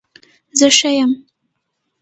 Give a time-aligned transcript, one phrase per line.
[0.57, 1.11] زه ښه یم